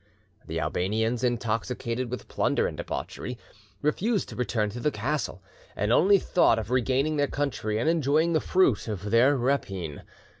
[0.47, 3.37] The Albanians, intoxicated with plunder and debauchery,
[3.83, 5.43] refused to return to the castle,
[5.75, 10.01] and only thought of regaining their country and enjoying the fruit of their rapine.